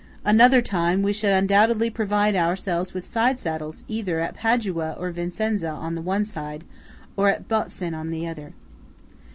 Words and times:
Another 0.25 0.63
time, 0.63 1.03
we 1.03 1.13
should 1.13 1.31
undoubtedly 1.31 1.91
provide 1.91 2.35
ourselves 2.35 2.91
with 2.91 3.05
side 3.05 3.37
saddles 3.37 3.83
either 3.87 4.19
at 4.19 4.33
Padua 4.33 4.93
or 4.97 5.11
Vicenza 5.11 5.69
on 5.69 5.93
the 5.93 6.01
one 6.01 6.25
side, 6.25 6.63
or 7.15 7.29
at 7.29 7.47
Botzen 7.47 7.93
on 7.93 8.09
the 8.09 8.25
other. 8.27 8.53